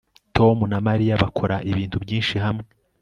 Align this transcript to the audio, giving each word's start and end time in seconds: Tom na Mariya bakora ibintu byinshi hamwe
Tom 0.35 0.57
na 0.71 0.79
Mariya 0.87 1.21
bakora 1.23 1.55
ibintu 1.71 1.97
byinshi 2.03 2.35
hamwe 2.43 2.65